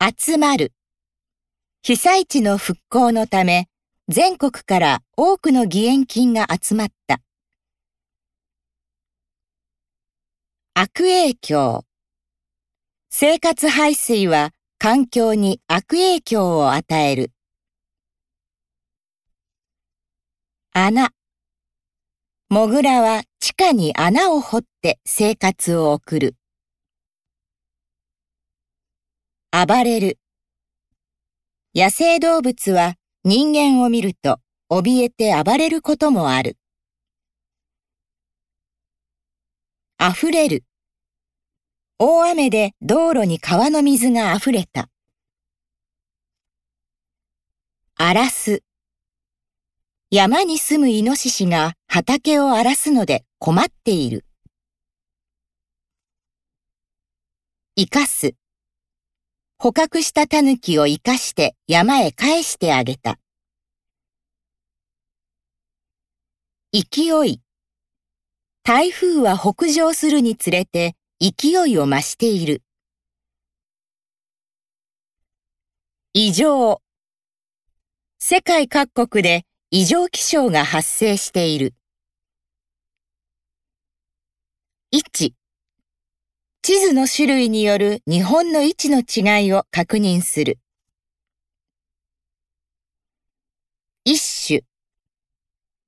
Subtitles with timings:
[0.00, 0.72] 集まる。
[1.82, 3.68] 被災地の復興のため、
[4.08, 7.20] 全国から多くの義援金が集まった。
[10.74, 11.84] 悪影響。
[13.10, 17.30] 生活排水は環境に悪影響を与える。
[20.72, 21.10] 穴。
[22.50, 26.36] モグラは地下に穴を掘って生活を送る。
[29.56, 30.18] 暴れる。
[31.76, 36.58] 野生動物は人間を見ると怯えて暴れることもある。
[40.00, 40.64] 溢れる。
[42.00, 44.88] 大雨で道路に川の水が溢れた。
[47.94, 48.64] 荒らす。
[50.10, 54.24] 山に住むイノシシが畑を荒らすので困っている。
[57.76, 58.34] 生かす。
[59.64, 63.18] 捕獲したタヌキを生かして山へ返してあげた。
[66.70, 67.40] 勢い。
[68.62, 72.62] 台風は北上するにつれて勢いを増している。
[76.12, 76.82] 異常。
[78.18, 81.72] 世界各国で異常気象が発生している。
[84.92, 85.32] 1
[86.66, 90.58] 地図の種類による日本の位置の違いを確認する。
[94.06, 94.62] 一種。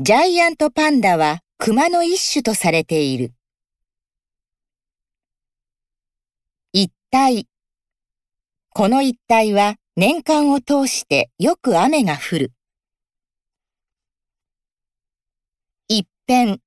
[0.00, 3.34] ジャイアントパンダは熊の一種とされている。
[6.72, 7.46] 一帯。
[8.70, 12.52] この一帯は年間を通してよく雨が降る。
[15.86, 16.60] 一辺。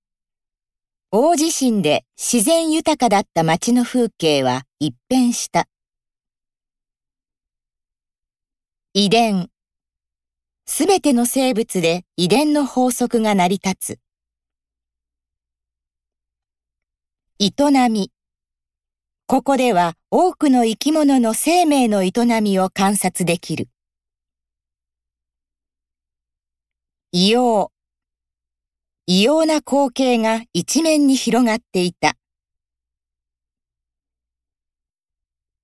[1.09, 5.69] 大地震で自然豊かだった街の風景は一変した。
[8.93, 9.49] 遺伝。
[10.65, 13.99] すべての生物で遺伝の法則が成り立つ。
[17.39, 17.53] 営
[17.89, 18.11] み。
[19.27, 22.11] ここでは多くの生き物の生命の営
[22.41, 23.69] みを観察できる。
[27.13, 27.71] 異様。
[29.09, 32.17] 異様な光景が一面に広がっていた。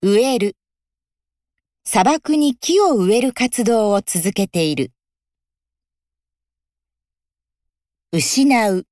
[0.01, 0.55] 植える。
[1.83, 4.93] 砂漠に木を植える活動を続けている。
[8.13, 8.87] 失う。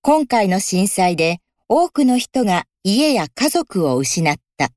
[0.00, 4.70] 今回の震災で多くの人が家や家族を失った。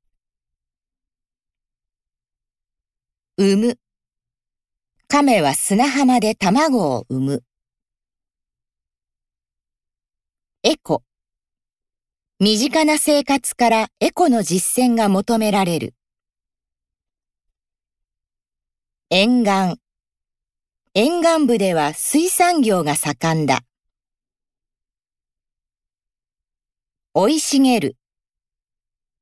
[3.38, 3.78] 産む。
[5.08, 7.42] 亀は砂浜で卵を産む。
[10.66, 11.02] エコ。
[12.40, 15.94] 身近な生活からエコの実践が求められる。
[19.10, 19.78] 沿岸。
[20.94, 23.60] 沿岸部では水産業が盛んだ。
[27.12, 27.98] 生い茂る。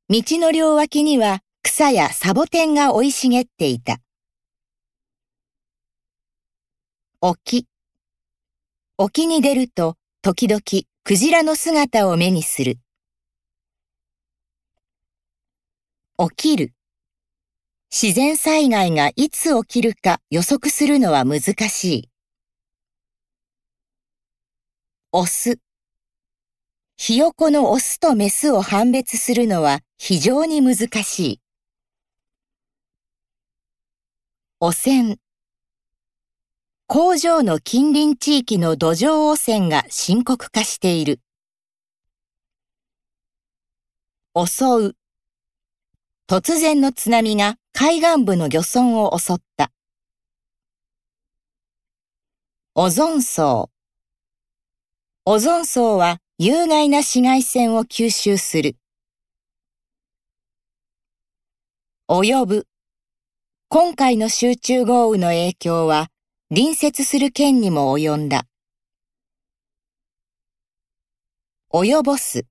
[0.09, 3.99] 道の両脇には草やサボテンが生い茂っていた。
[7.21, 7.67] 沖。
[8.97, 12.79] 沖に出ると時々クジラの姿を目にする。
[16.17, 16.75] 起きる。
[17.91, 22.11] 自然災害がいつ起きるか予測するのは難しい。
[25.11, 25.59] オス。
[26.97, 31.41] ひよこのオスとメスを判別するのは非常に難しい。
[34.61, 35.17] 汚染。
[36.95, 41.21] 工場の近隣地域の土壌汚染が深刻化している。
[44.37, 44.97] 襲う。
[46.29, 49.73] 突然の津波が海岸部の漁村を襲った。
[52.75, 53.71] オゾン層。
[55.25, 58.77] オゾン層は有害な紫外線を吸収する。
[62.07, 62.67] 及ぶ。
[63.71, 66.12] 今回の集中豪雨の影響は
[66.55, 68.45] 隣接する県にも及んだ。
[71.73, 72.45] 及ぼす。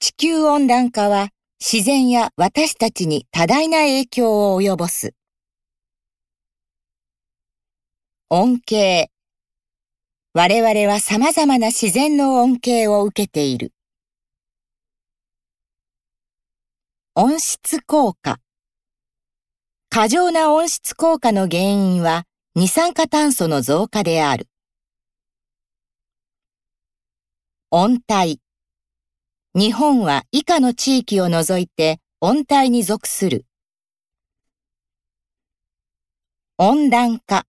[0.00, 1.28] 地球温暖化は
[1.60, 5.14] 自然や私たちに多大な影響を及ぼす。
[8.30, 9.10] 恩恵。
[10.34, 13.72] 我々は様々な自然の恩恵を受けている。
[17.14, 18.40] 温室効果。
[19.88, 22.24] 過剰な温室効果の原因は
[22.56, 24.48] 二酸化炭素の増加である。
[27.70, 28.40] 温帯。
[29.54, 33.46] 日本は以下の地域を除いて温帯に属する。
[36.58, 37.46] 温暖化。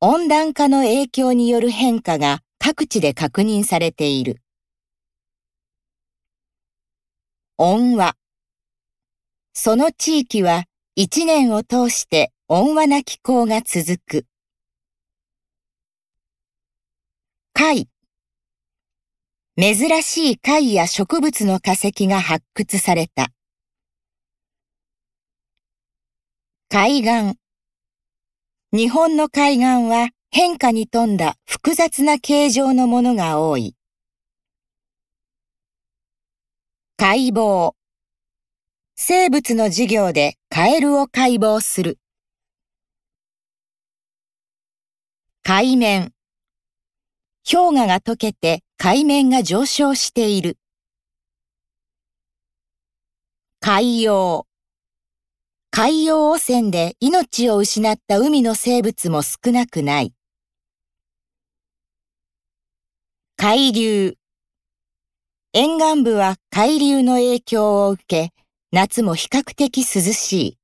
[0.00, 4.42] 温暖化の影響による変化が各地で確認されている。
[7.58, 8.16] 温和。
[9.52, 10.64] その地域は
[10.96, 14.26] 一年を通して温和な気候が続く。
[17.54, 17.88] 貝。
[19.58, 23.28] 珍しい貝や植物の化石が発掘された。
[26.68, 27.38] 海岸。
[28.70, 33.74] 日本の海岸は変化に富んだ複雑な形状のものが多い。
[36.98, 37.72] 解剖。
[38.94, 41.98] 生物の授業でカエルを解剖する。
[45.54, 46.14] 海面。
[47.44, 50.56] 氷河が溶けて海面が上昇している。
[53.60, 54.46] 海洋。
[55.70, 60.14] 海洋汚染で命を失った海の生物も少なくない。
[63.36, 64.16] 海流。
[65.52, 68.32] 沿岸部は海流の影響を受け、
[68.70, 70.58] 夏も比較的涼しい。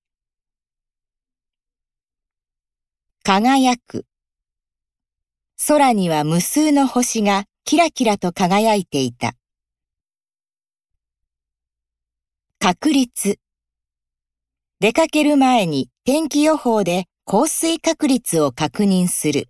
[3.23, 4.07] 輝く。
[5.67, 9.35] 空には無数の星がキラキラと輝いていた。
[12.61, 13.39] 確率。
[14.79, 19.49] 出かける前に天気予報で降水確率を確認する。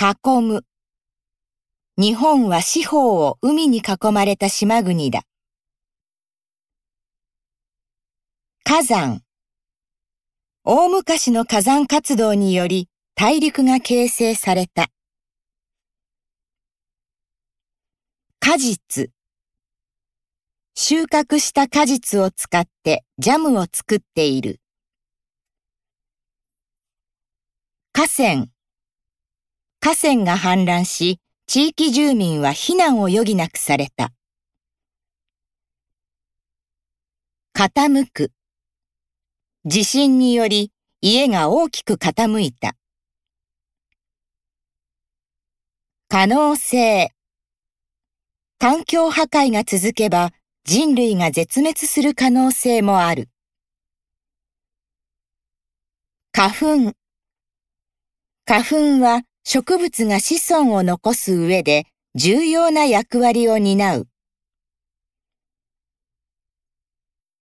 [0.00, 0.64] 囲む。
[1.96, 5.24] 日本は四方を海に囲まれた島国だ。
[8.62, 9.22] 火山。
[10.70, 14.88] 大昔の火山活動により大陸が形成された。
[18.38, 19.08] 果実。
[20.74, 24.60] 収穫した果実を使ってジャムを作っている。
[27.94, 28.48] 河川。
[29.80, 34.12] 河川が氾濫し、地域住民は避難を余儀なくされた。
[37.54, 38.32] 傾く。
[39.64, 42.76] 地震により家が大きく傾いた。
[46.08, 47.10] 可能性。
[48.58, 50.30] 環境破壊が続けば
[50.64, 53.28] 人類が絶滅する可能性もある。
[56.32, 56.94] 花粉。
[58.46, 64.08] 花粉は植物が子孫を残す上で重要な役割を担う。